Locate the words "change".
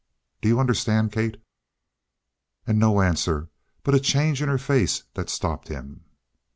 3.99-4.41